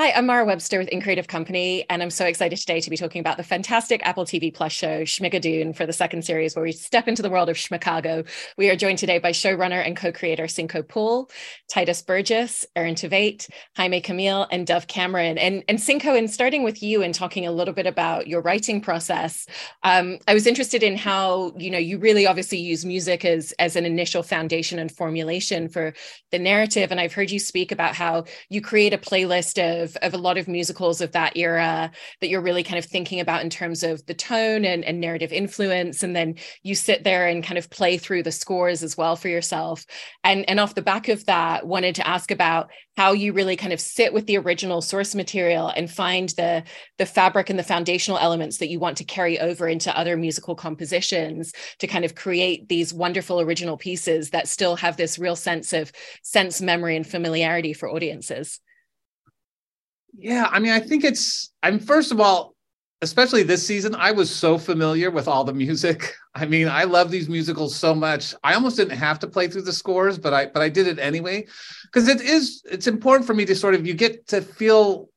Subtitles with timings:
[0.00, 3.20] Hi, I'm Mara Webster with InCreative Company, and I'm so excited today to be talking
[3.20, 7.06] about the fantastic Apple TV Plus show Schmigadoon for the second series, where we step
[7.06, 8.26] into the world of Schmicago.
[8.56, 11.30] We are joined today by showrunner and co-creator Cinco Paul,
[11.70, 15.36] Tituss Burgess, Aaron Tveit, Jaime Camil, and Dove Cameron.
[15.36, 18.80] And, and Cinco, in starting with you and talking a little bit about your writing
[18.80, 19.46] process,
[19.82, 23.76] um, I was interested in how you know you really obviously use music as as
[23.76, 25.92] an initial foundation and formulation for
[26.30, 26.90] the narrative.
[26.90, 30.38] And I've heard you speak about how you create a playlist of of, a lot
[30.38, 31.90] of musicals of that era
[32.20, 35.32] that you're really kind of thinking about in terms of the tone and, and narrative
[35.32, 36.02] influence.
[36.02, 39.28] And then you sit there and kind of play through the scores as well for
[39.28, 39.84] yourself.
[40.24, 43.72] And, and off the back of that, wanted to ask about how you really kind
[43.72, 46.62] of sit with the original source material and find the,
[46.98, 50.54] the fabric and the foundational elements that you want to carry over into other musical
[50.54, 55.72] compositions to kind of create these wonderful original pieces that still have this real sense
[55.72, 55.90] of
[56.22, 58.60] sense, memory, and familiarity for audiences.
[60.16, 61.52] Yeah, I mean, I think it's.
[61.62, 62.54] I'm first of all,
[63.02, 66.14] especially this season, I was so familiar with all the music.
[66.34, 68.34] I mean, I love these musicals so much.
[68.44, 70.98] I almost didn't have to play through the scores, but I but I did it
[70.98, 71.46] anyway
[71.84, 72.62] because it is.
[72.70, 75.08] It's important for me to sort of you get to feel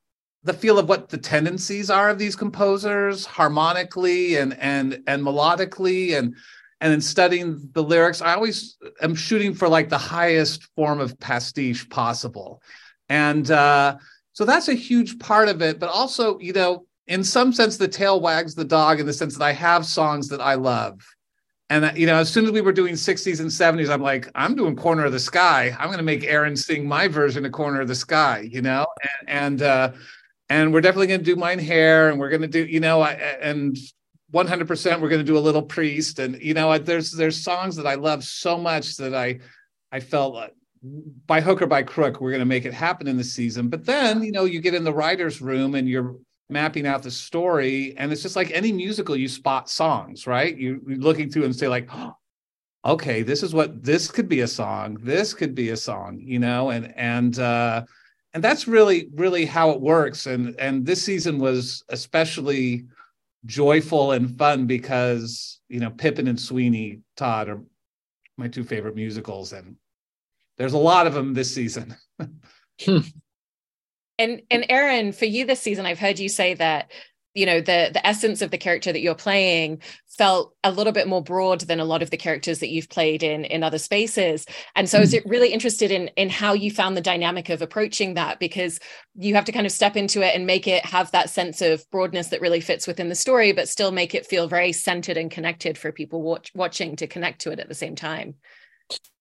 [0.44, 6.16] the feel of what the tendencies are of these composers harmonically and and and melodically
[6.18, 6.34] and
[6.80, 11.18] and in studying the lyrics i always am shooting for like the highest form of
[11.18, 12.60] pastiche possible
[13.08, 13.96] and uh
[14.34, 15.78] so that's a huge part of it.
[15.78, 19.36] But also, you know, in some sense, the tail wags the dog in the sense
[19.36, 21.00] that I have songs that I love.
[21.70, 24.28] And that, you know, as soon as we were doing 60s and 70s, I'm like,
[24.34, 25.74] I'm doing Corner of the Sky.
[25.78, 28.86] I'm going to make Aaron sing my version of Corner of the Sky, you know,
[29.02, 29.92] and and, uh,
[30.50, 33.00] and we're definitely going to do Mein hair and we're going to do, you know,
[33.00, 33.78] I, and
[34.34, 37.86] 100% we're going to do a little priest, and you know, there's there's songs that
[37.86, 39.38] I love so much that I
[39.92, 40.54] I felt like
[41.26, 43.68] by hook or by crook, we're going to make it happen in the season.
[43.68, 46.16] But then, you know, you get in the writer's room and you're
[46.50, 47.96] mapping out the story.
[47.96, 50.56] And it's just like any musical, you spot songs, right?
[50.56, 52.14] You, are looking through and say, like, oh,
[52.84, 54.98] okay, this is what this could be a song.
[55.00, 57.84] This could be a song, you know, and, and, uh,
[58.34, 60.26] and that's really, really how it works.
[60.26, 62.84] And, and this season was especially
[63.46, 67.62] joyful and fun because, you know, Pippin and Sweeney Todd are
[68.36, 69.52] my two favorite musicals.
[69.52, 69.76] And,
[70.58, 71.96] there's a lot of them this season.
[72.86, 73.12] and
[74.18, 76.90] and Aaron, for you this season, I've heard you say that
[77.34, 79.82] you know the the essence of the character that you're playing
[80.16, 83.24] felt a little bit more broad than a lot of the characters that you've played
[83.24, 85.02] in in other spaces and so mm.
[85.02, 88.78] is it really interested in in how you found the dynamic of approaching that because
[89.16, 91.84] you have to kind of step into it and make it have that sense of
[91.90, 95.30] broadness that really fits within the story but still make it feel very centered and
[95.30, 98.34] connected for people watch, watching to connect to it at the same time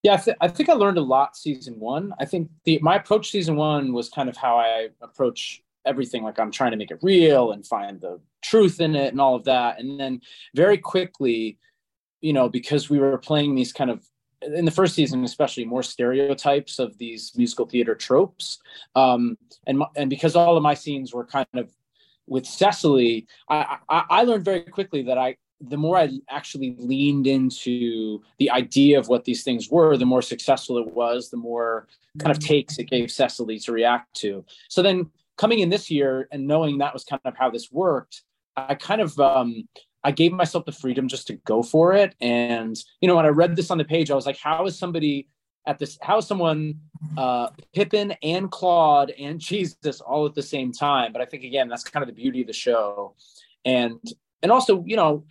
[0.04, 2.14] yeah, I, th- I, think I learned a lot season one.
[2.20, 6.24] I think the my approach season one was kind of how I approach everything.
[6.24, 9.36] Like I'm trying to make it real and find the truth in it and all
[9.36, 9.80] of that.
[9.80, 10.22] And then
[10.56, 11.58] very quickly,
[12.22, 14.06] you know, because we were playing these kind of
[14.42, 18.60] in the first season, especially more stereotypes of these musical theater tropes,
[18.96, 19.38] um,
[19.68, 21.72] and and because all of my scenes were kind of
[22.28, 25.38] with Cecily, I, I, I learned very quickly that I
[25.70, 30.22] the more I actually leaned into the idea of what these things were, the more
[30.22, 31.88] successful it was, the more
[32.20, 32.48] kind of mm-hmm.
[32.48, 34.44] takes it gave Cecily to react to.
[34.68, 38.24] So then coming in this year and knowing that was kind of how this worked,
[38.56, 39.68] I kind of um,
[40.04, 42.16] I gave myself the freedom just to go for it.
[42.20, 44.78] And you know, when I read this on the page, I was like, how is
[44.78, 45.28] somebody
[45.66, 45.98] at this?
[46.02, 46.76] How is someone
[47.18, 51.14] uh, Pippin and Claude and Jesus all at the same time?
[51.14, 53.16] But I think again, that's kind of the beauty of the show.
[53.66, 54.00] And
[54.42, 55.24] and also, you know,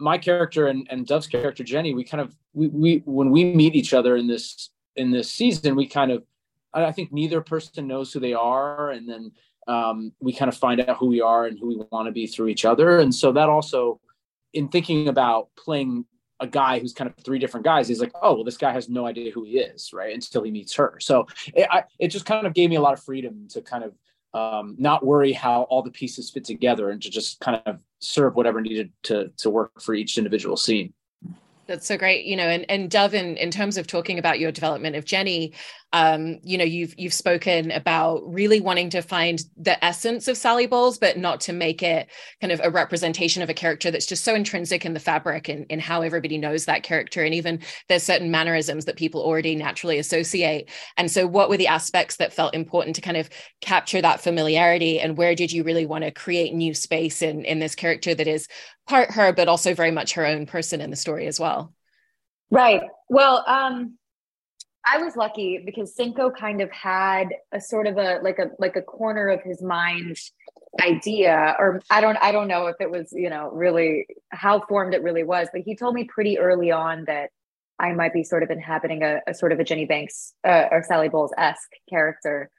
[0.00, 3.74] my character and, and Dove's character Jenny, we kind of we, we when we meet
[3.74, 6.24] each other in this in this season, we kind of
[6.72, 9.32] I think neither person knows who they are, and then
[9.66, 12.26] um, we kind of find out who we are and who we want to be
[12.26, 12.98] through each other.
[12.98, 14.00] And so that also,
[14.52, 16.04] in thinking about playing
[16.40, 18.88] a guy who's kind of three different guys, he's like, oh well, this guy has
[18.88, 20.14] no idea who he is, right?
[20.14, 20.96] Until he meets her.
[21.00, 23.84] So it, I, it just kind of gave me a lot of freedom to kind
[23.84, 23.94] of
[24.32, 28.34] um, not worry how all the pieces fit together and to just kind of serve
[28.34, 30.92] whatever needed to to work for each individual scene.
[31.66, 34.50] That's so great you know and and dove in, in terms of talking about your
[34.50, 35.52] development of jenny
[35.92, 40.66] um, you know you've you've spoken about really wanting to find the essence of sally
[40.66, 42.08] bowles but not to make it
[42.40, 45.66] kind of a representation of a character that's just so intrinsic in the fabric and
[45.66, 49.98] in how everybody knows that character and even there's certain mannerisms that people already naturally
[49.98, 50.68] associate.
[50.96, 53.28] And so what were the aspects that felt important to kind of
[53.60, 55.00] capture that familiarity?
[55.00, 58.26] And where did you really want to create new space in in this character that
[58.26, 58.48] is
[58.88, 61.72] part her but also very much her own person in the story as well?
[62.50, 62.82] Right.
[63.08, 63.98] Well um
[64.86, 68.76] I was lucky because Cinco kind of had a sort of a like a like
[68.76, 70.16] a corner of his mind
[70.82, 74.94] idea or I don't I don't know if it was, you know, really how formed
[74.94, 77.30] it really was, but he told me pretty early on that
[77.78, 80.82] I might be sort of inhabiting a, a sort of a Jenny Banks uh, or
[80.82, 82.50] Sally Bowles esque character.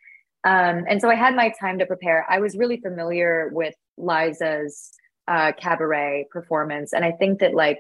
[0.44, 2.26] Um, and so I had my time to prepare.
[2.28, 4.92] I was really familiar with Liza's
[5.28, 6.94] uh, cabaret performance.
[6.94, 7.80] And I think that, like,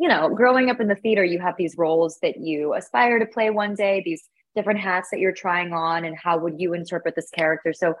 [0.00, 3.26] you know, growing up in the theater, you have these roles that you aspire to
[3.26, 7.14] play one day, these different hats that you're trying on, and how would you interpret
[7.14, 7.74] this character?
[7.74, 7.94] So,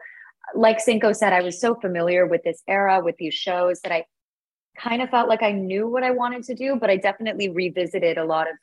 [0.54, 4.06] like Cinco said, I was so familiar with this era, with these shows, that I
[4.78, 8.16] kind of felt like I knew what I wanted to do, but I definitely revisited
[8.16, 8.56] a lot of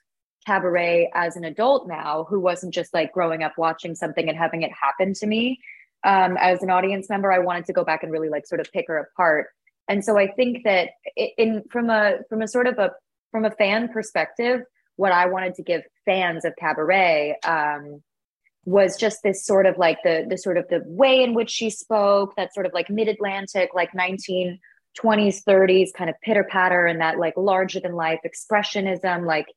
[0.47, 4.63] cabaret as an adult now who wasn't just like growing up watching something and having
[4.63, 5.59] it happen to me
[6.05, 8.71] um, as an audience member i wanted to go back and really like sort of
[8.71, 9.47] pick her apart
[9.89, 10.91] and so i think that
[11.37, 12.91] in from a from a sort of a
[13.31, 14.61] from a fan perspective
[14.95, 18.01] what i wanted to give fans of cabaret um,
[18.65, 21.69] was just this sort of like the the sort of the way in which she
[21.69, 24.57] spoke that sort of like mid-atlantic like 1920s
[25.47, 29.47] 30s kind of pitter patter and that like larger than life expressionism like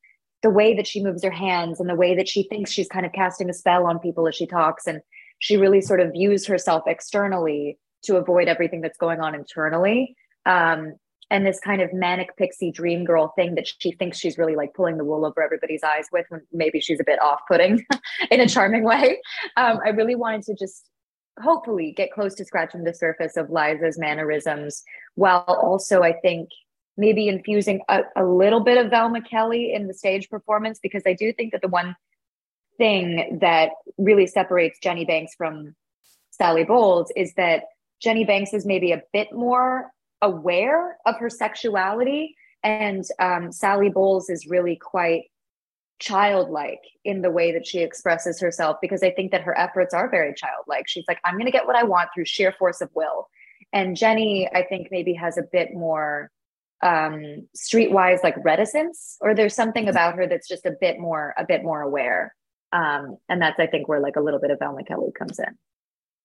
[0.43, 3.05] the way that she moves her hands and the way that she thinks she's kind
[3.05, 4.87] of casting a spell on people as she talks.
[4.87, 5.01] And
[5.39, 10.17] she really sort of views herself externally to avoid everything that's going on internally.
[10.47, 10.95] Um,
[11.31, 14.75] and this kind of manic pixie dream girl thing that she thinks she's really like
[14.75, 17.85] pulling the wool over everybody's eyes with when maybe she's a bit off-putting
[18.31, 19.21] in a charming way.
[19.57, 20.89] Um, i really wanted to just
[21.41, 24.83] hopefully get close to scratching the surface of liza's mannerisms
[25.15, 26.51] while also i think
[27.01, 31.15] maybe infusing a, a little bit of Velma Kelly in the stage performance because I
[31.15, 31.97] do think that the one
[32.77, 35.75] thing that really separates Jenny Banks from
[36.31, 37.65] Sally Bowles is that
[38.01, 39.91] Jenny Banks is maybe a bit more
[40.23, 45.25] aware of her sexuality, and um, Sally Bowles is really quite
[45.99, 50.09] childlike in the way that she expresses herself because I think that her efforts are
[50.09, 50.89] very childlike.
[50.89, 53.29] She's like, I'm going to get what I want through sheer force of will.
[53.73, 56.31] And Jenny, I think, maybe has a bit more
[56.83, 59.91] um streetwise like reticence or there's something mm-hmm.
[59.91, 62.35] about her that's just a bit more a bit more aware
[62.73, 65.59] um and that's i think where like a little bit of Velma Kelly comes in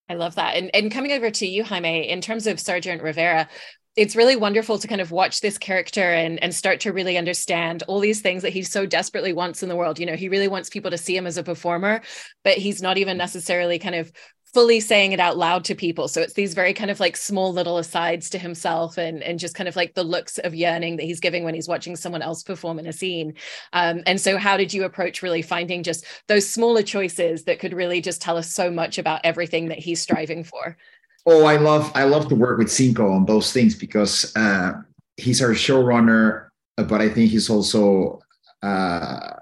[0.08, 0.56] I love that.
[0.56, 3.50] And, and coming over to you, Jaime, in terms of Sergeant Rivera,
[3.96, 7.84] it's really wonderful to kind of watch this character and, and start to really understand
[7.88, 10.00] all these things that he so desperately wants in the world.
[10.00, 12.02] You know, he really wants people to see him as a performer,
[12.44, 14.12] but he's not even necessarily kind of
[14.54, 16.08] fully saying it out loud to people.
[16.08, 19.54] So it's these very kind of like small little asides to himself and, and just
[19.54, 22.42] kind of like the looks of yearning that he's giving when he's watching someone else
[22.42, 23.34] perform in a scene.
[23.74, 27.74] Um, and so, how did you approach really finding just those smaller choices that could
[27.74, 30.78] really just tell us so much about everything that he's striving for?
[31.26, 34.74] Oh, I love I love to work with Cinco on those things because uh,
[35.18, 38.22] he's our showrunner, but I think he's also
[38.62, 39.34] uh,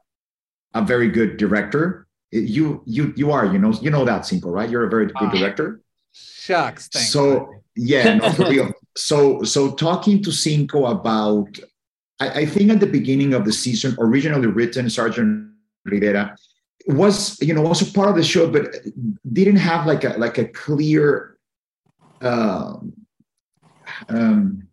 [0.74, 2.08] a very good director.
[2.32, 4.70] You you you are you know you know that simple right?
[4.70, 5.82] You're a very good uh, director.
[6.14, 8.72] shucks thanks, so yeah no, for real.
[8.96, 11.58] So so talking to cinco about
[12.20, 15.50] I, I, think at the beginning of the season originally written sergeant
[15.84, 16.38] rivera
[16.86, 18.68] was you know also part of the show but
[19.32, 21.33] didn't have like a like a clear
[22.24, 22.94] um
[24.10, 24.68] um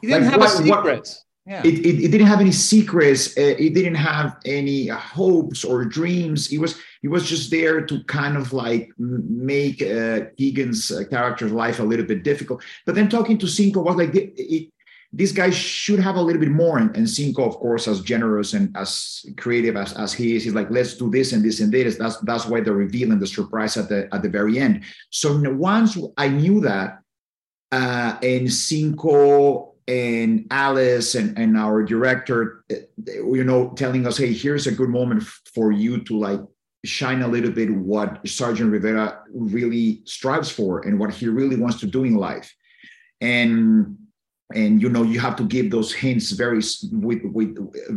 [0.00, 1.62] he didn't like have what, secret what, yeah.
[1.64, 3.36] It, it, it, didn't have any secrets.
[3.36, 6.52] Uh, it didn't have any hopes or dreams.
[6.52, 11.50] It was it was just there to kind of like make uh, Keegan's uh, character's
[11.50, 12.62] life a little bit difficult.
[12.86, 14.71] But then talking to Cinco was like it, it,
[15.12, 16.78] this guy should have a little bit more.
[16.78, 20.54] And, and Cinco, of course, as generous and as creative as, as he is, he's
[20.54, 21.98] like, let's do this and this and this.
[21.98, 24.84] That's that's why the reveal and the surprise at the at the very end.
[25.10, 27.00] So once I knew that,
[27.72, 34.32] uh, and Cinco and Alice and, and our director, eh, you know, telling us, hey,
[34.32, 36.40] here's a good moment for you to like
[36.84, 41.80] shine a little bit what Sergeant Rivera really strives for and what he really wants
[41.80, 42.54] to do in life.
[43.20, 43.98] And
[44.54, 47.94] and you know, you have to give those hints very with with uh,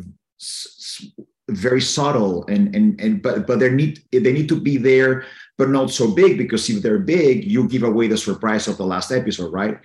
[1.50, 5.26] very subtle and and and but but they need they need to be there
[5.58, 8.86] but not so big because if they're big you give away the surprise of the
[8.86, 9.78] last episode right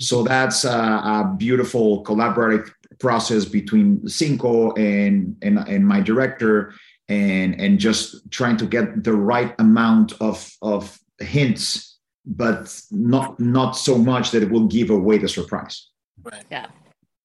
[0.00, 2.70] so that's a, a beautiful collaborative
[3.00, 6.72] process between Cinco and, and, and my director
[7.08, 13.72] and, and just trying to get the right amount of, of hints, but not, not
[13.72, 15.87] so much that it will give away the surprise.
[16.30, 16.44] Right.
[16.50, 16.66] Yeah.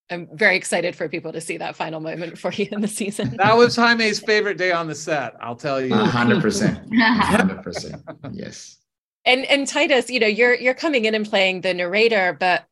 [0.10, 3.36] I'm very excited for people to see that final moment for you in the season.
[3.38, 5.33] That was Jaime's favorite day on the set.
[5.39, 5.93] I'll tell you.
[5.95, 6.79] hundred percent.
[6.93, 8.01] hundred percent.
[8.31, 8.77] Yes
[9.25, 12.65] and and Tituss you know you're you're coming in and playing the narrator but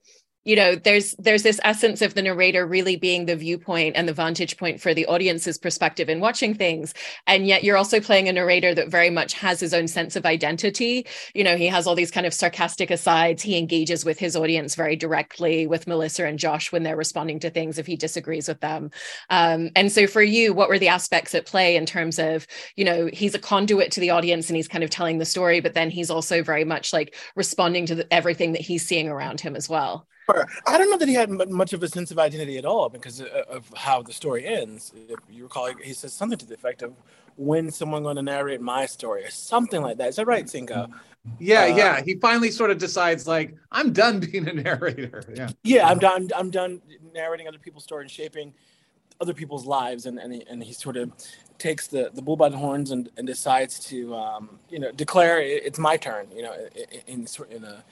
[0.43, 4.13] you know there's there's this essence of the narrator really being the viewpoint and the
[4.13, 6.93] vantage point for the audience's perspective in watching things.
[7.27, 10.25] And yet you're also playing a narrator that very much has his own sense of
[10.25, 11.05] identity.
[11.36, 13.43] You know he has all these kind of sarcastic asides.
[13.43, 17.50] He engages with his audience very directly with melissa and josh when they're responding to
[17.50, 18.89] things if he disagrees with them.
[19.29, 22.86] Um, and so for you what were the aspects at play in terms of you
[22.86, 25.74] know he's a conduit to the audience and he's kind of telling the story but
[25.74, 29.55] then he's also very much like responding to the, everything that he's seeing around him
[29.55, 30.07] as well
[30.67, 33.21] I don't know that he had much of a sense of identity at all because
[33.21, 34.93] of how the story ends.
[35.09, 36.93] If you recall, he says something to the effect of,
[37.38, 40.09] "When someone going to narrate my story?" or something like that.
[40.09, 40.89] Is that right, Cinco?
[41.39, 42.01] Yeah, uh, yeah.
[42.01, 45.23] He finally sort of decides, like, I'm done being a narrator.
[45.35, 45.88] Yeah, yeah.
[45.88, 46.29] I'm done.
[46.35, 46.81] I'm done
[47.13, 48.53] narrating other people's story and shaping
[49.19, 51.11] other people's lives, and and he, and he sort of
[51.57, 55.39] takes the the bull by the horns and, and decides to, um, you know, declare
[55.39, 56.27] it's my turn.
[56.35, 56.55] You know,
[57.07, 57.83] in in, in a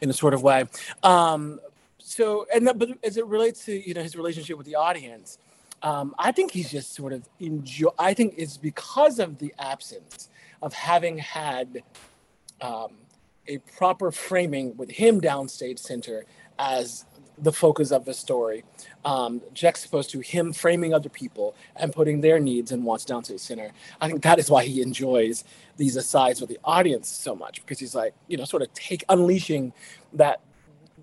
[0.00, 0.64] in a sort of way.
[1.02, 1.60] Um,
[2.06, 5.38] so, and that, but as it relates to you know his relationship with the audience,
[5.82, 7.88] um, I think he's just sort of enjoy.
[7.98, 10.28] I think it's because of the absence
[10.60, 11.82] of having had
[12.60, 12.92] um,
[13.48, 16.26] a proper framing with him downstage center
[16.58, 17.06] as
[17.38, 18.64] the focus of the story,
[19.06, 23.40] um, juxtaposed to him framing other people and putting their needs and wants down downstage
[23.40, 23.70] center.
[23.98, 25.42] I think that is why he enjoys
[25.78, 29.04] these asides with the audience so much because he's like, you know, sort of take
[29.08, 29.72] unleashing
[30.12, 30.42] that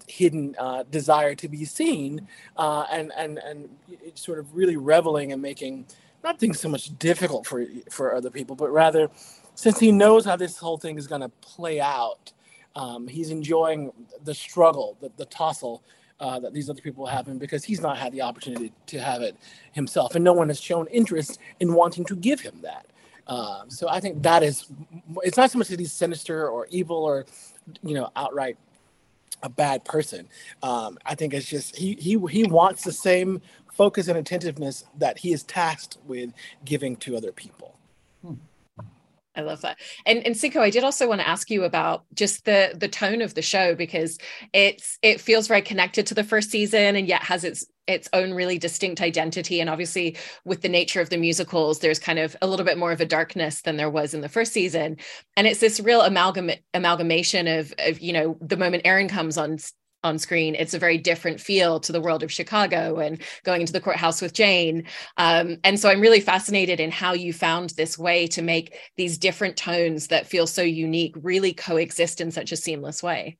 [0.07, 2.27] hidden uh, desire to be seen
[2.57, 3.69] uh, and and and
[4.15, 5.85] sort of really reveling and making
[6.23, 9.09] not things so much difficult for for other people but rather
[9.55, 12.31] since he knows how this whole thing is going to play out
[12.75, 13.91] um, he's enjoying
[14.23, 15.83] the struggle the, the tussle
[16.19, 19.35] uh, that these other people have because he's not had the opportunity to have it
[19.71, 22.85] himself and no one has shown interest in wanting to give him that.
[23.27, 24.65] Um, so i think that is
[25.23, 27.25] it's not so much that he's sinister or evil or
[27.83, 28.57] you know outright
[29.43, 30.27] a bad person.
[30.63, 33.41] Um, I think it's just he he he wants the same
[33.73, 36.31] focus and attentiveness that he is tasked with
[36.65, 37.77] giving to other people.
[38.23, 38.35] Hmm.
[39.35, 39.79] I love that.
[40.05, 43.21] And and Cinco, I did also want to ask you about just the the tone
[43.21, 44.17] of the show because
[44.51, 48.33] it's it feels very connected to the first season and yet has its its own
[48.33, 52.47] really distinct identity and obviously with the nature of the musicals there's kind of a
[52.47, 54.95] little bit more of a darkness than there was in the first season
[55.35, 59.57] and it's this real amalgam amalgamation of of you know the moment Aaron comes on
[60.03, 63.73] on screen it's a very different feel to the world of chicago and going into
[63.73, 64.83] the courthouse with jane.
[65.17, 69.17] Um, and so i'm really fascinated in how you found this way to make these
[69.17, 73.37] different tones that feel so unique really coexist in such a seamless way.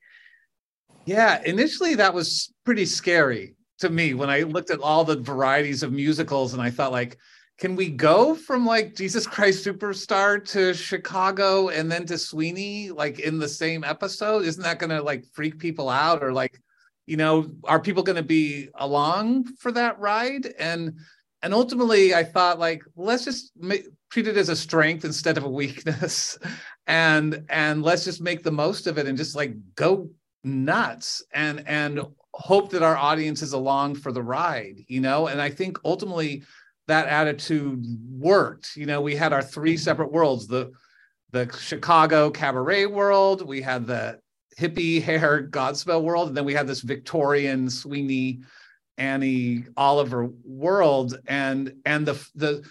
[1.06, 5.84] Yeah initially that was pretty scary to me when i looked at all the varieties
[5.84, 7.18] of musicals and i thought like
[7.62, 13.20] can we go from like Jesus Christ Superstar to Chicago and then to Sweeney like
[13.20, 14.46] in the same episode?
[14.46, 16.60] Isn't that going to like freak people out or like,
[17.06, 20.48] you know, are people going to be along for that ride?
[20.58, 20.96] And
[21.44, 25.44] and ultimately, I thought like let's just make, treat it as a strength instead of
[25.44, 26.40] a weakness,
[26.88, 30.10] and and let's just make the most of it and just like go
[30.44, 32.02] nuts and and
[32.34, 35.28] hope that our audience is along for the ride, you know.
[35.28, 36.44] And I think ultimately
[36.92, 38.76] that attitude worked.
[38.76, 40.72] You know, we had our three separate worlds: the
[41.32, 44.20] the Chicago cabaret world, we had the
[44.60, 48.42] hippie hair Godspell world, and then we had this Victorian Sweeney
[48.98, 51.18] Annie Oliver world.
[51.28, 52.64] And and the the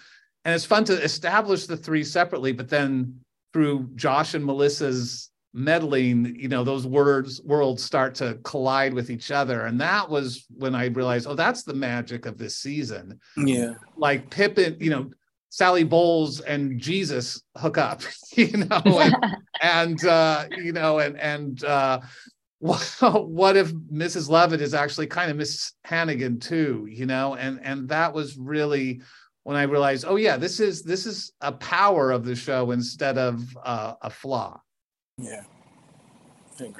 [0.45, 3.19] and it's fun to establish the three separately, but then
[3.53, 9.31] through Josh and Melissa's meddling, you know, those words worlds start to collide with each
[9.31, 9.65] other.
[9.65, 13.19] And that was when I realized, oh, that's the magic of this season.
[13.37, 13.73] Yeah.
[13.97, 15.11] Like Pippin, you know,
[15.49, 18.01] Sally Bowles and Jesus hook up,
[18.35, 19.15] you know, and,
[19.61, 21.99] and uh, you know, and and uh
[22.61, 24.29] what, what if Mrs.
[24.29, 29.01] Levitt is actually kind of Miss Hannigan too, you know, and and that was really
[29.43, 33.17] when I realized, oh yeah, this is this is a power of the show instead
[33.17, 34.61] of uh, a flaw.
[35.17, 35.43] Yeah.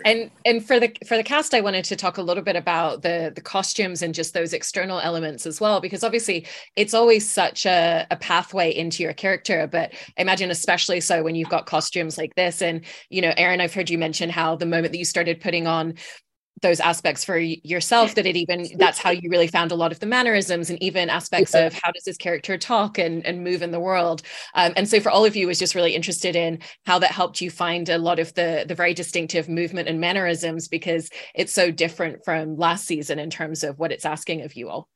[0.06, 3.02] And and for the for the cast, I wanted to talk a little bit about
[3.02, 6.46] the the costumes and just those external elements as well, because obviously
[6.76, 9.68] it's always such a, a pathway into your character.
[9.68, 12.62] But I imagine especially so when you've got costumes like this.
[12.62, 15.68] And you know, Aaron, I've heard you mention how the moment that you started putting
[15.68, 15.96] on
[16.62, 20.00] those aspects for yourself that it even that's how you really found a lot of
[20.00, 21.66] the mannerisms and even aspects yeah.
[21.66, 24.22] of how does this character talk and, and move in the world
[24.56, 27.42] um, and so for all of you was just really interested in how that helped
[27.42, 31.72] you find a lot of the the very distinctive movement and mannerisms because it's so
[31.72, 34.88] different from last season in terms of what it's asking of you all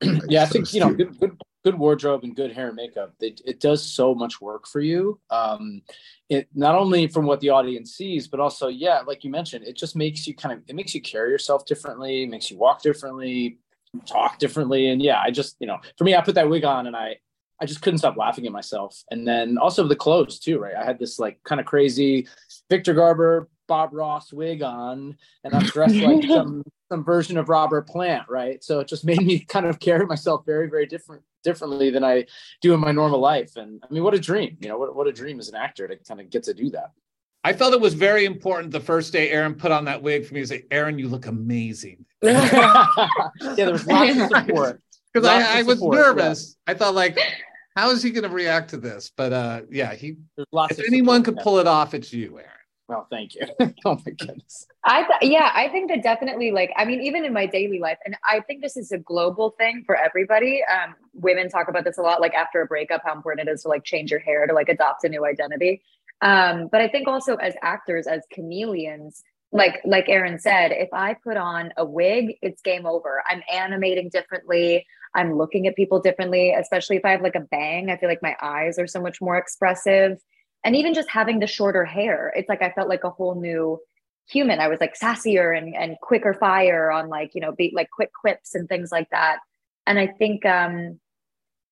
[0.28, 1.36] yeah i think you know good, good
[1.66, 5.18] good wardrobe and good hair and makeup, it, it does so much work for you.
[5.30, 5.82] Um,
[6.28, 9.76] it not only from what the audience sees, but also, yeah, like you mentioned, it
[9.76, 13.58] just makes you kind of it makes you carry yourself differently, makes you walk differently,
[14.06, 14.90] talk differently.
[14.90, 17.16] And yeah, I just, you know, for me, I put that wig on and I
[17.60, 19.02] I just couldn't stop laughing at myself.
[19.10, 20.76] And then also the clothes too, right?
[20.76, 22.28] I had this like kind of crazy
[22.70, 27.88] Victor Garber Bob Ross wig on, and I'm dressed like some some version of Robert
[27.88, 28.62] Plant, right?
[28.62, 32.26] So it just made me kind of carry myself very, very different differently than I
[32.60, 33.56] do in my normal life.
[33.56, 35.86] And I mean, what a dream, you know, what, what a dream as an actor
[35.86, 36.90] to kind of get to do that.
[37.44, 40.34] I felt it was very important the first day Aaron put on that wig for
[40.34, 42.04] me to say, Aaron, you look amazing.
[42.22, 43.14] yeah,
[43.54, 44.82] there was lots of support.
[45.14, 46.56] Because I, I was nervous.
[46.66, 46.72] Yeah.
[46.72, 47.16] I thought like,
[47.76, 49.12] how is he going to react to this?
[49.16, 50.16] But uh, yeah, he.
[50.34, 52.55] There's lots if anyone support, could pull it off, it's you, Aaron.
[52.88, 53.42] Well, thank you.
[53.84, 54.66] oh my goodness.
[54.84, 57.98] I th- yeah, I think that definitely like I mean even in my daily life
[58.04, 60.62] and I think this is a global thing for everybody.
[60.64, 63.62] Um women talk about this a lot like after a breakup how important it is
[63.62, 65.82] to like change your hair to like adopt a new identity.
[66.22, 71.14] Um but I think also as actors as chameleons like like Aaron said, if I
[71.14, 73.22] put on a wig, it's game over.
[73.28, 74.86] I'm animating differently.
[75.14, 77.90] I'm looking at people differently, especially if I have like a bang.
[77.90, 80.18] I feel like my eyes are so much more expressive
[80.66, 83.80] and even just having the shorter hair it's like i felt like a whole new
[84.28, 84.60] human.
[84.60, 88.10] I was like sassier and, and quicker fire on like you know be like quick
[88.12, 89.38] quips and things like that.
[89.86, 90.98] And i think um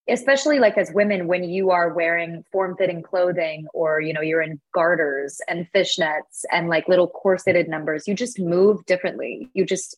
[0.09, 4.61] especially like as women when you are wearing form-fitting clothing or you know you're in
[4.73, 9.51] garters and fishnets and like little corseted numbers you just move differently.
[9.55, 9.97] You just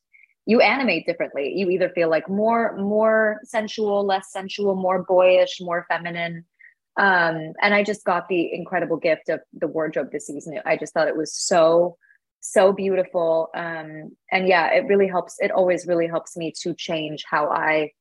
[0.48, 1.52] you animate differently.
[1.56, 6.44] You either feel like more more sensual less sensual more boyish more feminine
[6.96, 10.58] um, and I just got the incredible gift of the wardrobe this season.
[10.64, 11.98] I just thought it was so,
[12.40, 13.50] so beautiful.
[13.54, 15.36] Um, and yeah, it really helps.
[15.38, 17.92] It always really helps me to change how I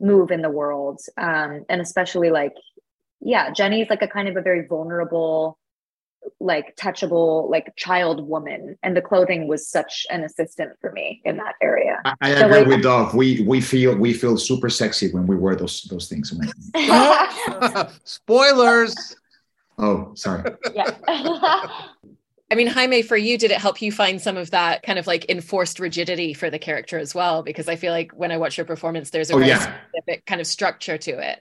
[0.00, 1.00] move in the world.
[1.18, 2.54] Um, and especially like,
[3.20, 5.58] yeah, Jenny's like a kind of a very vulnerable,
[6.38, 11.36] like touchable like child woman and the clothing was such an assistant for me in
[11.36, 12.00] that area.
[12.04, 15.26] I, I so, agree like, with dove we we feel we feel super sexy when
[15.26, 16.32] we wear those those things.
[18.04, 19.16] Spoilers.
[19.78, 20.50] Oh sorry.
[20.74, 20.96] Yeah.
[22.52, 25.06] I mean, Jaime, for you, did it help you find some of that kind of
[25.06, 27.44] like enforced rigidity for the character as well?
[27.44, 29.76] Because I feel like when I watch your performance, there's a oh, very yeah.
[29.92, 31.40] specific kind of structure to it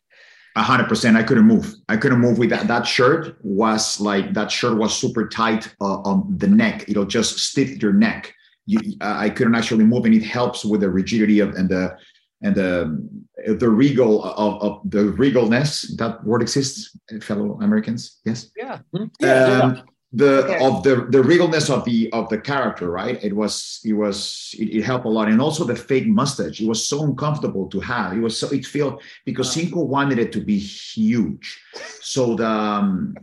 [0.66, 1.18] hundred percent.
[1.18, 1.74] I couldn't move.
[1.88, 2.68] I couldn't move with that.
[2.68, 6.86] That shirt was like that shirt was super tight uh, on the neck.
[6.88, 8.34] It'll just stiff your neck.
[8.66, 11.98] You, uh, I couldn't actually move, and it helps with the rigidity of and the
[12.42, 13.10] and the
[13.58, 15.96] the regal of, of the regalness.
[15.98, 18.20] That word exists, fellow Americans.
[18.26, 18.52] Yes.
[18.56, 18.80] Yeah.
[18.94, 19.06] Mm-hmm.
[19.20, 19.82] yeah.
[20.12, 20.66] The okay.
[20.66, 23.24] of the the regalness of the of the character right?
[23.24, 25.28] It was it was it, it, helped a lot.
[25.28, 28.14] And also the fake mustache it was so uncomfortable to have.
[28.14, 31.62] It was so it felt because cinco wanted it to be huge.
[32.02, 33.16] So the um,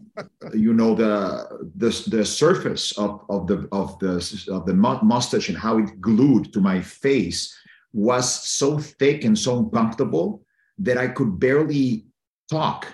[0.55, 4.15] you know the the the surface of of the of the
[4.53, 7.53] of the mustache and how it glued to my face
[7.93, 10.43] was so thick and so uncomfortable
[10.79, 12.07] that i could barely
[12.51, 12.87] talk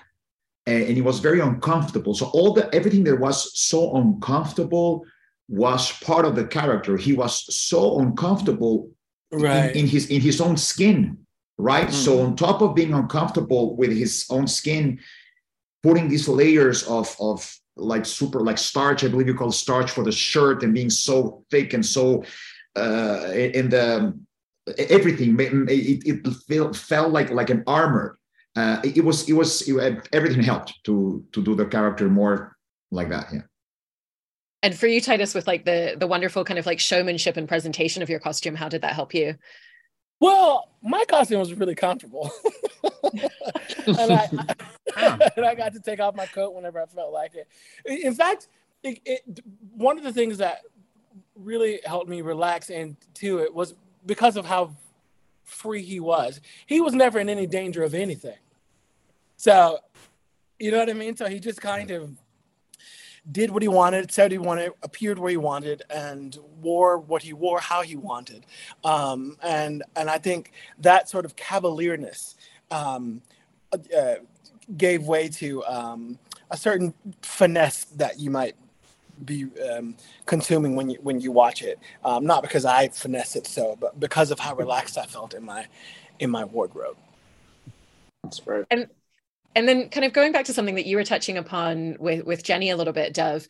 [0.66, 2.14] and, it was very uncomfortable.
[2.14, 5.04] So all the everything that was so uncomfortable
[5.48, 6.96] was part of the character.
[6.96, 8.90] He was so uncomfortable
[9.32, 9.70] right.
[9.70, 11.18] in, in his in his own skin,
[11.58, 11.88] right?
[11.88, 12.04] Mm-hmm.
[12.04, 15.00] So on top of being uncomfortable with his own skin,
[15.82, 20.04] putting these layers of of like super like starch, I believe you call starch for
[20.04, 22.24] the shirt, and being so thick and so
[22.74, 24.18] uh in the
[24.78, 28.18] everything it, it felt, felt like like an armor
[28.56, 32.56] uh, it, was it was it, everything helped to to do the character more
[32.90, 33.40] like that yeah.
[34.64, 38.02] And for you Tituss with like the the wonderful kind of like showmanship and presentation
[38.02, 39.36] of your costume how did that help you?
[40.20, 42.30] Well my costume was really comfortable.
[43.84, 44.28] And, I,
[45.36, 47.48] and i got to take off my coat whenever i felt like it.
[47.84, 48.46] In fact
[48.84, 49.40] it, it,
[49.74, 50.62] one of the things that
[51.34, 53.74] really helped me relax into it was
[54.06, 54.76] because of how
[55.44, 56.40] free he was.
[56.66, 58.36] He was never in any danger of anything.
[59.42, 59.80] So,
[60.60, 61.16] you know what I mean?
[61.16, 62.16] So he just kind of
[63.32, 67.32] did what he wanted, said he wanted, appeared where he wanted, and wore what he
[67.32, 68.46] wore how he wanted.
[68.84, 72.36] Um, and and I think that sort of cavalierness
[72.70, 73.20] um,
[73.72, 74.14] uh,
[74.76, 76.20] gave way to um,
[76.52, 78.54] a certain finesse that you might
[79.24, 81.80] be um, consuming when you when you watch it.
[82.04, 85.42] Um, not because I finesse it so, but because of how relaxed I felt in
[85.44, 85.66] my
[86.20, 86.96] in my wardrobe.
[88.22, 88.64] That's right.
[88.70, 88.86] And
[89.54, 92.42] and then kind of going back to something that you were touching upon with with
[92.42, 93.46] Jenny a little bit, Dove.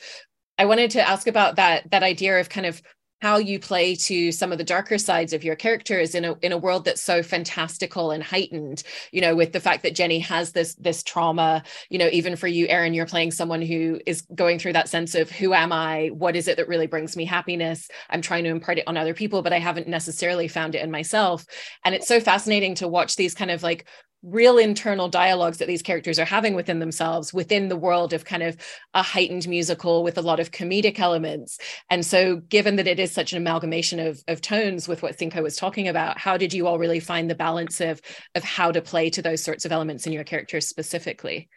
[0.58, 2.82] I wanted to ask about that that idea of kind of
[3.22, 6.50] how you play to some of the darker sides of your characters in a in
[6.50, 10.50] a world that's so fantastical and heightened you know with the fact that jenny has
[10.50, 14.58] this this trauma you know even for you aaron you're playing someone who is going
[14.58, 17.88] through that sense of who am i what is it that really brings me happiness
[18.10, 20.90] i'm trying to impart it on other people but i haven't necessarily found it in
[20.90, 21.46] myself
[21.84, 23.86] and it's so fascinating to watch these kind of like
[24.22, 28.42] real internal dialogues that these characters are having within themselves within the world of kind
[28.42, 28.56] of
[28.94, 31.58] a heightened musical with a lot of comedic elements.
[31.90, 35.42] And so given that it is such an amalgamation of, of tones with what Cinco
[35.42, 38.00] was talking about how did you all really find the balance of
[38.34, 41.48] of how to play to those sorts of elements in your characters specifically?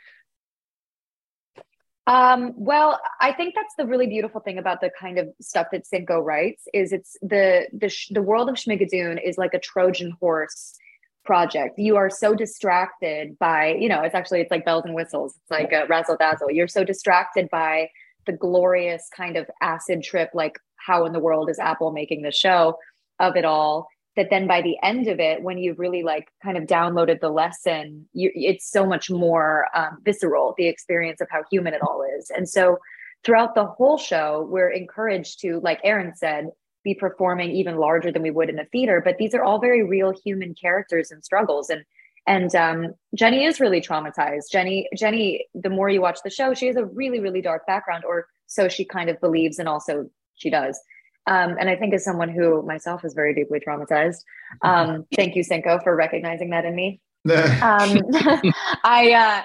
[2.07, 5.87] Um, well, I think that's the really beautiful thing about the kind of stuff that
[5.87, 10.77] Cinco writes is it's the the the world of Schmigadoon is like a Trojan horse
[11.25, 11.77] project.
[11.77, 15.35] You are so distracted by you know it's actually it's like bells and whistles.
[15.41, 16.51] It's like a razzle dazzle.
[16.51, 17.89] You're so distracted by
[18.25, 22.31] the glorious kind of acid trip like how in the world is apple making the
[22.31, 22.77] show
[23.19, 26.57] of it all that then by the end of it when you've really like kind
[26.57, 31.43] of downloaded the lesson you, it's so much more um, visceral the experience of how
[31.51, 32.31] human it all is.
[32.35, 32.77] And so
[33.23, 36.47] throughout the whole show we're encouraged to like aaron said
[36.85, 39.83] be performing even larger than we would in the theater but these are all very
[39.83, 41.69] real human characters and struggles.
[41.69, 41.83] And
[42.27, 44.51] and um, jenny is really traumatized.
[44.51, 48.05] Jenny jenny the more you watch the show she has a really really dark background
[48.05, 50.79] or so she kind of believes and also she does.
[51.27, 54.21] Um, and i think as someone who myself is very deeply traumatized
[54.61, 57.01] um, thank you cinco for recognizing that in me.
[57.71, 57.99] Um,
[58.83, 59.41] i uh,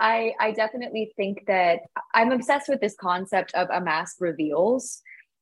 [0.00, 1.80] I, I definitely think that
[2.14, 5.00] I'm obsessed with this concept of a mask reveals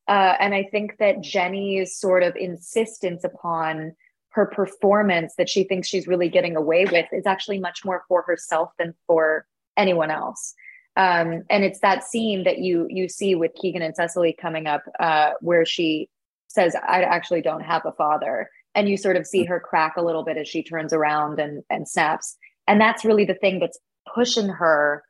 [0.08, 3.94] uh, and I think that Jenny's sort of insistence upon
[4.30, 8.22] her performance that she thinks she's really getting away with is actually much more for
[8.22, 10.54] herself than for anyone else.
[10.96, 14.82] Um, and it's that scene that you you see with Keegan and Cecily coming up,
[15.00, 16.08] uh, where she
[16.48, 20.02] says, "I actually don't have a father," and you sort of see her crack a
[20.02, 22.36] little bit as she turns around and and snaps.
[22.68, 23.78] And that's really the thing that's
[24.14, 25.02] pushing her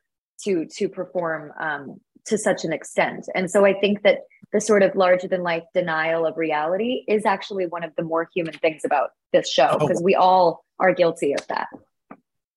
[0.43, 3.27] to to perform um, to such an extent.
[3.35, 4.19] And so I think that
[4.53, 8.29] the sort of larger than life denial of reality is actually one of the more
[8.33, 10.03] human things about this show because oh.
[10.03, 11.67] we all are guilty of that.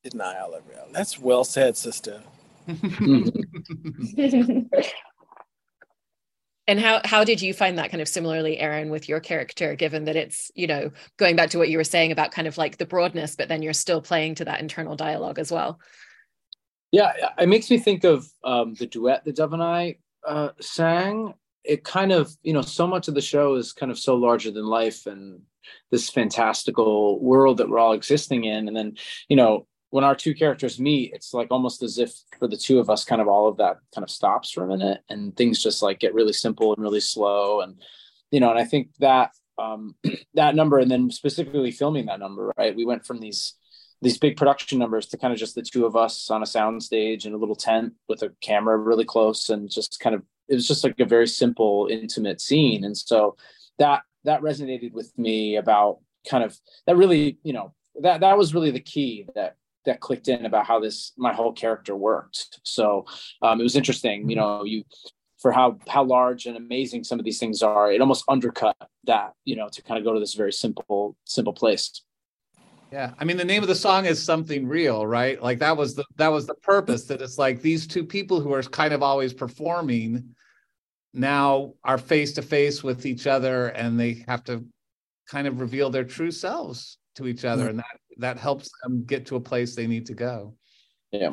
[0.05, 0.93] Denial of reality.
[0.93, 2.23] That's well said, sister.
[6.69, 10.07] and how how did you find that kind of similarly aaron with your character given
[10.07, 12.77] that it's you know going back to what you were saying about kind of like
[12.77, 15.79] the broadness but then you're still playing to that internal dialogue as well
[16.93, 21.35] yeah, it makes me think of um, the duet that Dove and I uh, sang.
[21.67, 24.51] It kind of, you know, so much of the show is kind of so larger
[24.51, 25.41] than life and
[25.91, 28.69] this fantastical world that we're all existing in.
[28.69, 28.97] And then,
[29.29, 32.79] you know, when our two characters meet, it's like almost as if for the two
[32.79, 35.63] of us, kind of all of that kind of stops for a minute and things
[35.63, 37.61] just like get really simple and really slow.
[37.61, 37.81] And,
[38.31, 39.95] you know, and I think that um,
[40.35, 42.77] that number and then specifically filming that number, right?
[42.77, 43.55] We went from these
[44.03, 46.83] these big production numbers to kind of just the two of us on a sound
[46.83, 50.55] stage in a little tent with a camera really close and just kind of it
[50.55, 52.85] was just like a very simple intimate scene.
[52.85, 53.37] And so
[53.79, 58.55] that that resonated with me about kind of that really you know that that was
[58.55, 62.61] really the key that that clicked in about how this my whole character worked.
[62.65, 63.07] So
[63.43, 64.85] um, it was interesting you know you
[65.39, 69.33] for how how large and amazing some of these things are it almost undercut that
[69.45, 72.03] you know to kind of go to this very simple simple place.
[72.93, 75.43] Yeah, I mean the name of the song is something real, right?
[75.43, 78.53] Like that was the that was the purpose that it's like these two people who
[78.53, 80.36] are kind of always performing
[81.17, 84.65] now are face to face with each other and they have to
[85.29, 87.71] kind of reveal their true selves to each other mm-hmm.
[87.71, 90.55] and that that helps them get to a place they need to go.
[91.13, 91.33] Yeah.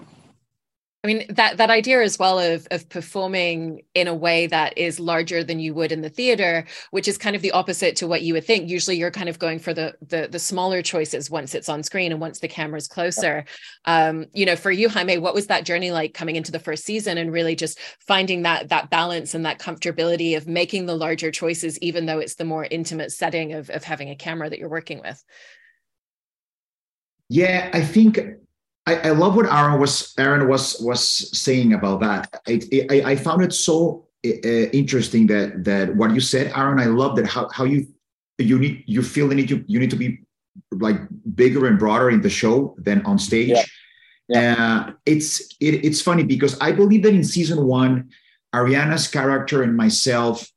[1.03, 5.01] I mean that that idea as well of of performing in a way that is
[5.01, 8.21] larger than you would in the theater, which is kind of the opposite to what
[8.21, 8.69] you would think.
[8.69, 12.13] Usually, you're kind of going for the the, the smaller choices once it's on screen
[12.13, 13.43] and once the camera's closer.
[13.83, 16.85] Um, you know, for you, Jaime, what was that journey like coming into the first
[16.85, 21.31] season and really just finding that that balance and that comfortability of making the larger
[21.31, 24.69] choices, even though it's the more intimate setting of of having a camera that you're
[24.69, 25.21] working with?
[27.27, 28.19] Yeah, I think
[28.85, 31.01] I, I, love what Aaron was Aaron was was
[31.37, 32.41] saying about that.
[32.47, 36.79] I, I, I found it so uh, interesting that that what you said, Aaron.
[36.79, 37.87] I love that how how you
[38.37, 40.19] you need you feel the need to you need to be
[40.71, 40.97] like
[41.35, 43.49] bigger and broader in the show than on stage.
[43.49, 43.63] Yeah.
[44.29, 44.55] Yeah.
[44.57, 48.09] Uh, it's it, it's funny because I believe that in season one,
[48.53, 50.49] Ariana's character and myself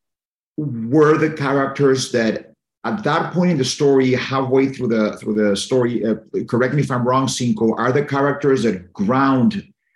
[0.56, 2.45] were the characters that
[2.86, 6.16] at that point in the story, halfway through the through the story, uh,
[6.48, 9.50] correct me if I'm wrong, Cinco, are the characters that ground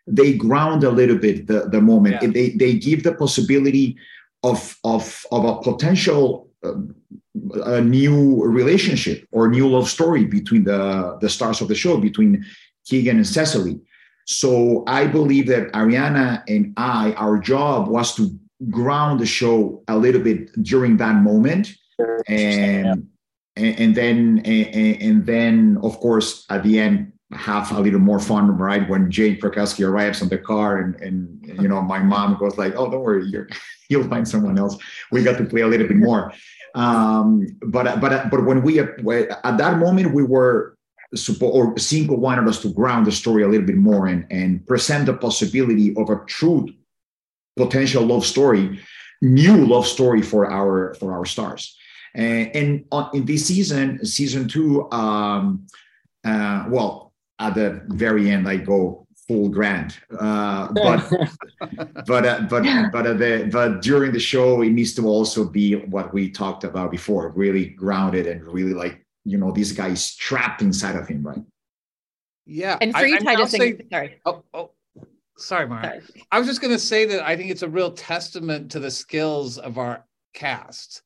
[0.07, 2.16] they ground a little bit the, the moment.
[2.20, 2.29] Yeah.
[2.29, 3.96] They they give the possibility
[4.42, 6.48] of of of a potential
[7.64, 12.44] a new relationship or new love story between the the stars of the show between
[12.87, 13.81] Keegan and Cecily.
[14.26, 19.96] So I believe that Ariana and I, our job was to ground the show a
[19.96, 21.72] little bit during that moment,
[22.29, 23.09] and
[23.57, 28.19] and, and then and, and then of course at the end have a little more
[28.19, 28.89] fun, right?
[28.89, 32.75] When Jane Krakowski arrives on the car and, and you know, my mom goes like,
[32.77, 33.49] oh, don't worry, you're,
[33.89, 34.77] you'll find someone else.
[35.13, 36.33] We got to play a little bit more.
[36.75, 38.97] Um, but, but, but when we, at
[39.59, 40.77] that moment, we were,
[41.15, 44.65] support or Cinco wanted us to ground the story a little bit more and, and
[44.67, 46.69] present the possibility of a true
[47.57, 48.79] potential love story,
[49.21, 51.77] new love story for our, for our stars.
[52.14, 55.66] And, and on, in this season, season two, um,
[56.25, 59.96] uh, well, at the very end I go full grand.
[60.18, 61.11] Uh, but
[62.07, 65.77] but uh, but but uh, the, but during the show it needs to also be
[65.77, 70.14] what we talked about before, really grounded and really like you know this guy is
[70.16, 71.42] trapped inside of him, right?
[72.46, 74.20] Yeah, and for I, you, Tituss, say, sorry.
[74.27, 74.70] Oh, oh,
[75.37, 75.85] sorry, Mark.
[75.85, 76.01] Sorry.
[76.33, 78.90] I was just going to say that I think it's a real testament to the
[78.90, 81.03] skills of our cast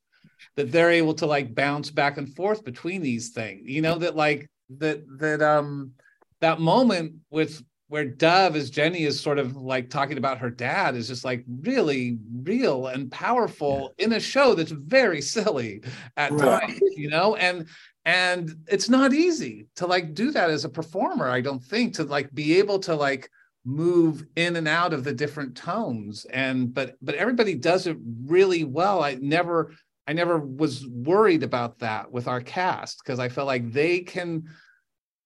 [0.57, 3.69] that they're able to like bounce back and forth between these things.
[3.69, 5.93] You know that like that that um
[6.41, 10.97] that moment with where Dove as Jenny is sort of like talking about her dad
[10.97, 15.83] is just like really real and powerful in a show that's very silly
[16.17, 16.63] at right.
[16.63, 17.67] times, you know, and
[18.05, 21.29] and it's not easy to like do that as a performer.
[21.29, 23.31] I don't think to like be able to like
[23.65, 28.65] move in and out of the different tones and but but everybody does it really
[28.65, 29.03] well.
[29.03, 29.73] I never
[30.07, 34.45] I never was worried about that with our cast because I felt like they can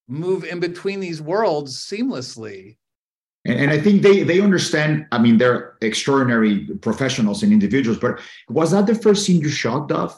[0.06, 2.76] move in between these worlds seamlessly
[3.44, 5.06] and, and, I think they they understand.
[5.12, 7.98] I mean, they're extraordinary professionals and individuals.
[7.98, 10.14] But was that the first scene you shot, Dove?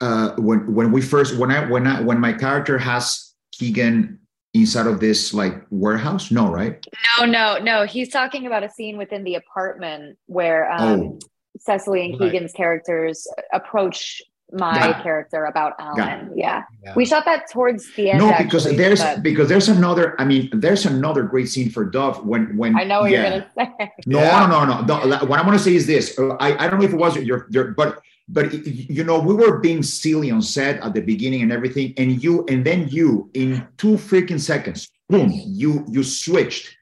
[0.00, 4.18] Uh, when when we first when I when I when my character has Keegan
[4.54, 6.30] inside of this like warehouse?
[6.30, 6.84] No, right?
[7.18, 7.86] No, no, no.
[7.86, 11.18] He's talking about a scene within the apartment where um, oh.
[11.58, 12.32] Cecily and right.
[12.32, 16.32] Keegan's characters approach my character about Alan.
[16.34, 16.64] Yeah.
[16.82, 16.94] yeah.
[16.94, 18.20] We shot that towards the end.
[18.20, 19.22] No, because actually, there's but...
[19.22, 23.02] because there's another, I mean, there's another great scene for Dove when when I know
[23.02, 23.20] what yeah.
[23.20, 23.92] you're gonna say.
[24.06, 24.46] No, yeah.
[24.46, 24.86] no, no, no.
[24.86, 26.18] The, what I want to say is this.
[26.40, 29.58] I, I don't know if it was your, your but but you know, we were
[29.58, 33.66] being silly on set at the beginning and everything, and you and then you in
[33.76, 36.76] two freaking seconds, boom, you you switched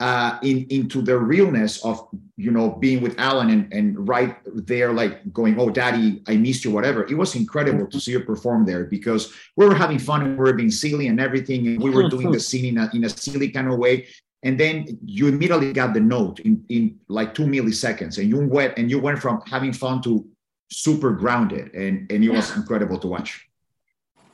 [0.00, 2.08] uh, in into the realness of
[2.42, 4.36] you know being with Alan and and right
[4.72, 7.98] there like going oh daddy I missed you whatever it was incredible to mm-hmm.
[7.98, 11.20] see you perform there because we were having fun and we were being silly and
[11.20, 12.50] everything and we were doing the mm-hmm.
[12.50, 14.06] scene in a, in a silly kind of way
[14.42, 18.76] and then you immediately got the note in in like two milliseconds and you went
[18.78, 20.26] and you went from having fun to
[20.70, 23.46] super grounded and and it was incredible to watch.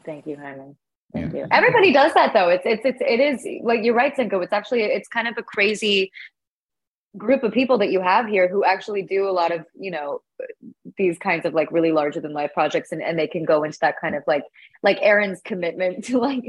[0.04, 0.74] Thank you, Jaime.
[1.12, 1.40] Thank yeah.
[1.40, 1.46] you.
[1.50, 2.48] Everybody does that though.
[2.48, 4.40] It's it's it's it is like you're right, Cinco.
[4.40, 6.10] It's actually it's kind of a crazy
[7.16, 10.20] group of people that you have here who actually do a lot of you know
[10.96, 13.78] these kinds of like really larger than life projects and, and they can go into
[13.80, 14.44] that kind of like
[14.82, 16.44] like aaron's commitment to like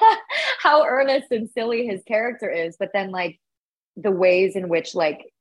[0.58, 3.38] how earnest and silly his character is but then like
[3.96, 5.32] the ways in which like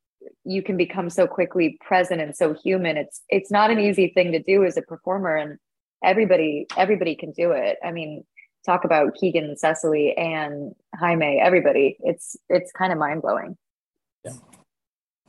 [0.44, 4.34] you can become so quickly present and so human it's it's not an easy thing
[4.34, 5.58] to do as a performer and
[6.04, 8.26] everybody everybody can do it i mean
[8.68, 11.98] talk about Keegan, and Cecily, and Jaime, everybody.
[12.02, 13.58] It's it's kind of mind blowing.
[14.24, 14.34] Yeah.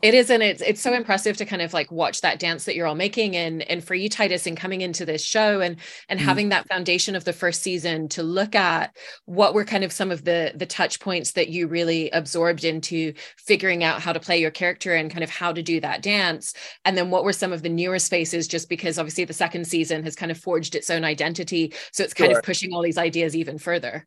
[0.00, 2.76] It is, and it's it's so impressive to kind of like watch that dance that
[2.76, 5.76] you're all making, and and for you, Tituss, in coming into this show and
[6.08, 9.82] and mm having that foundation of the first season to look at what were kind
[9.82, 14.12] of some of the the touch points that you really absorbed into figuring out how
[14.12, 17.24] to play your character and kind of how to do that dance, and then what
[17.24, 20.38] were some of the newer spaces, just because obviously the second season has kind of
[20.38, 22.38] forged its own identity, so it's kind sure.
[22.38, 24.06] of pushing all these ideas even further.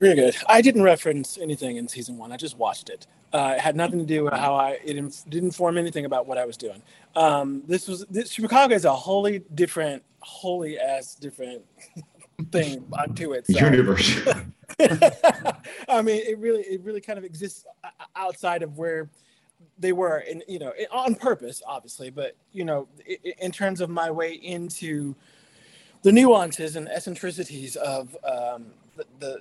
[0.00, 0.34] Very good.
[0.48, 2.32] I didn't reference anything in season one.
[2.32, 3.06] I just watched it.
[3.34, 4.78] Uh, it had nothing to do with how I.
[4.82, 6.82] It inf- didn't inform anything about what I was doing.
[7.14, 11.62] Um, this was this, Chicago is a wholly different, wholly ass different
[12.50, 13.44] thing unto it.
[13.48, 14.20] Universe.
[15.88, 17.66] I mean, it really, it really kind of exists
[18.16, 19.10] outside of where
[19.78, 22.08] they were, and you know, on purpose, obviously.
[22.08, 22.88] But you know,
[23.38, 25.14] in terms of my way into
[26.02, 29.40] the nuances and eccentricities of um, the, the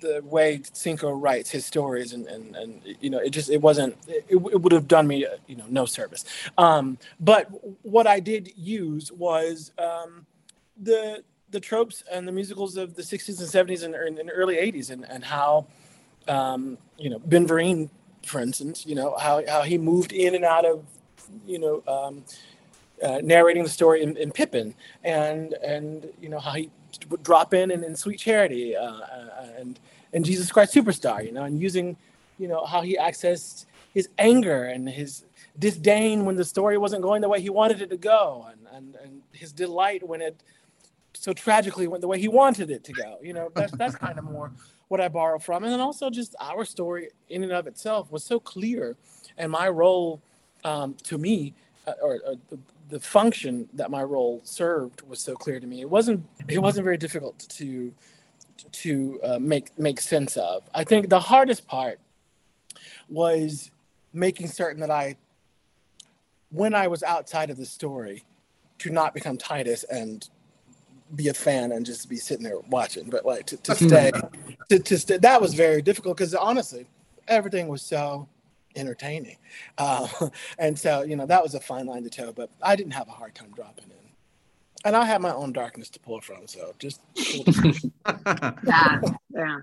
[0.00, 3.96] the way Cinco writes his stories, and, and, and you know, it just it wasn't
[4.06, 6.24] it, it would have done me you know no service.
[6.58, 7.48] Um, but
[7.82, 10.26] what I did use was um,
[10.80, 14.90] the the tropes and the musicals of the 60s and 70s and, and early 80s,
[14.90, 15.66] and and how
[16.28, 17.90] um, you know Ben Vereen,
[18.24, 20.84] for instance, you know how how he moved in and out of
[21.46, 21.82] you know.
[21.86, 22.24] Um,
[23.02, 26.70] uh, narrating the story in, in, Pippin, and and you know how he
[27.22, 29.78] drop in and, in Sweet Charity, uh, uh, and
[30.12, 31.96] and Jesus Christ Superstar, you know, and using
[32.38, 35.24] you know how he accessed his anger and his
[35.58, 38.96] disdain when the story wasn't going the way he wanted it to go, and and,
[39.02, 40.42] and his delight when it
[41.12, 43.18] so tragically went the way he wanted it to go.
[43.22, 44.50] You know, that's that's kind of more
[44.88, 48.24] what I borrow from, and then also just our story in and of itself was
[48.24, 48.96] so clear,
[49.38, 50.20] and my role
[50.64, 51.54] um, to me,
[51.86, 52.34] uh, or, or
[52.88, 55.80] the, function that my role served was so clear to me.
[55.80, 57.92] It wasn't it wasn't very difficult to
[58.72, 60.62] to uh, make make sense of.
[60.74, 61.98] I think the hardest part
[63.08, 63.70] was
[64.12, 65.16] making certain that I,
[66.50, 68.24] when I was outside of the story,
[68.78, 70.28] to not become Tituss and
[71.14, 74.12] be a fan and just be sitting there watching, but like to, to stay,
[74.68, 76.86] to, to stay, that was very difficult because honestly,
[77.28, 78.28] everything was so
[78.76, 79.36] entertaining.
[79.78, 80.08] Uh,
[80.58, 83.08] and so, you know, that was a fine line to toe, but I didn't have
[83.08, 83.90] a hard time dropping in.
[84.84, 87.00] And I have my own darkness to pull from, so just.
[88.66, 89.60] yeah, yeah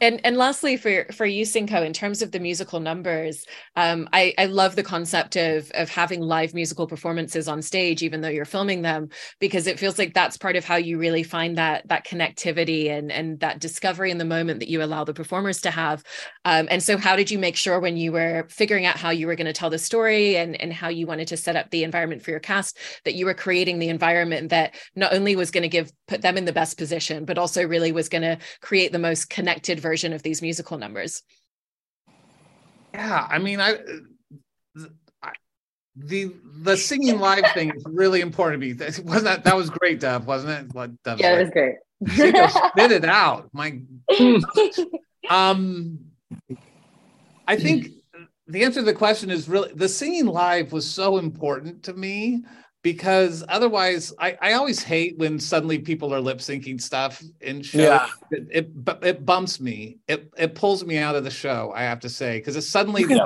[0.00, 3.44] and and lastly for for you Cinco in terms of the musical numbers
[3.76, 8.20] um, I I love the concept of of having live musical performances on stage even
[8.20, 9.08] though you're filming them
[9.40, 13.10] because it feels like that's part of how you really find that that connectivity and
[13.10, 16.02] and that discovery in the moment that you allow the performers to have.
[16.44, 19.26] Um, and so how did you make sure when you were figuring out how you
[19.26, 21.84] were going to tell the story and and how you wanted to set up the
[21.84, 25.62] environment for your cast that you were creating the environment that not only was going
[25.62, 28.92] to give put them in the best position but also really was going to create
[28.92, 31.22] the most connected version of these musical numbers
[32.92, 33.78] yeah i mean i
[35.96, 38.72] the the singing live thing is really important to me.
[39.04, 40.74] Wasn't that that was great, Dove, wasn't it?
[40.74, 41.76] What, Dove, yeah, it was great.
[42.70, 43.48] spit it out.
[43.52, 43.80] My
[45.30, 45.98] um
[47.48, 47.88] I think
[48.46, 52.44] the answer to the question is really the singing live was so important to me
[52.86, 57.80] because otherwise I, I always hate when suddenly people are lip syncing stuff in shows.
[57.80, 58.08] Yeah.
[58.30, 58.70] It, it,
[59.02, 59.98] it bumps me.
[60.06, 61.72] It it pulls me out of the show.
[61.74, 63.20] I have to say because it's suddenly it,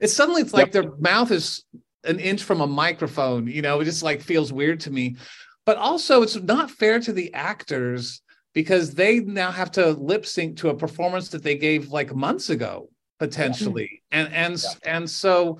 [0.00, 1.64] it's suddenly it's like their mouth is
[2.04, 3.46] an inch from a microphone.
[3.46, 5.16] You know, it just like feels weird to me.
[5.64, 8.20] But also, it's not fair to the actors
[8.52, 12.50] because they now have to lip sync to a performance that they gave like months
[12.50, 14.18] ago potentially, yeah.
[14.18, 14.94] and and yeah.
[14.94, 15.58] and so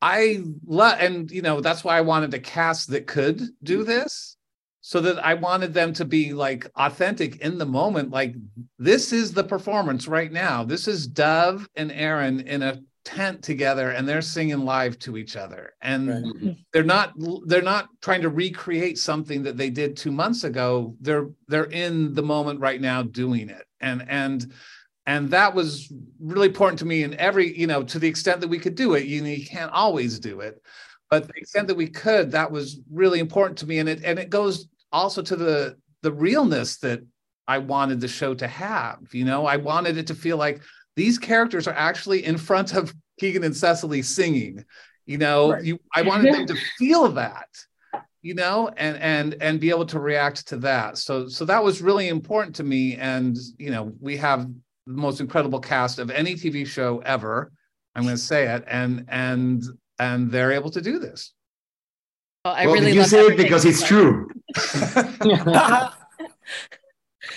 [0.00, 3.88] I love, and you know, that's why I wanted a cast that could do mm-hmm.
[3.88, 4.36] this
[4.80, 8.10] so that I wanted them to be like authentic in the moment.
[8.10, 8.34] Like,
[8.78, 10.64] this is the performance right now.
[10.64, 15.34] This is Dove and Aaron in a tent together and they're singing live to each
[15.34, 16.22] other and right.
[16.24, 16.50] Mm-hmm.
[16.74, 17.14] they're not
[17.46, 22.12] they're not trying to recreate something that they did 2 months ago they're they're in
[22.12, 24.52] the moment right now doing it and and
[25.08, 25.90] and that was
[26.20, 28.94] really important to me in every you know to the extent that we could do
[28.94, 30.62] it you, know, you can't always do it
[31.10, 33.78] but the extent that we could that was really important to me.
[33.78, 37.00] And it and it goes also to the the realness that
[37.46, 39.46] i wanted the show to have you know?
[39.46, 40.60] I wanted it to feel like
[40.96, 44.64] these characters are actually in front of keegan and cecily singing
[45.06, 45.52] you know?
[45.52, 45.64] Right.
[45.64, 47.48] you i wanted them to feel that
[48.20, 48.68] you know?
[48.76, 50.98] And and and be able to react to that.
[50.98, 52.96] So so that was really important to me.
[52.96, 54.48] And you know we have
[54.88, 57.52] most incredible cast of any TV show ever.
[57.94, 59.62] I'm going to say it, and and
[59.98, 61.32] and they're able to do this.
[62.44, 64.30] Well, I well, really you say it because it's true.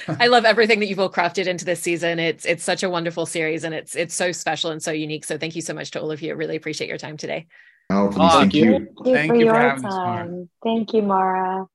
[0.07, 2.19] I love everything that you've all crafted into this season.
[2.19, 5.25] It's it's such a wonderful series, and it's it's so special and so unique.
[5.25, 6.31] So thank you so much to all of you.
[6.31, 7.47] I really appreciate your time today.
[7.89, 8.71] Oh, please, thank, you.
[8.71, 10.49] Thank you, thank for, you for your time.
[10.63, 11.67] Thank you, Mara.